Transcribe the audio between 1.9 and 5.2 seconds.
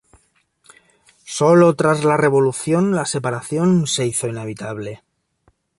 la revolución la separación se hizo inevitable.